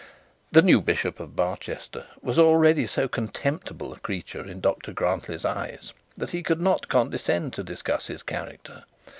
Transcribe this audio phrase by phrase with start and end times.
[0.51, 5.93] The new bishop of Barchester was already so contemptible a creature in Dr Grantly's eyes,
[6.17, 8.85] that he could not condescend to discuss his character.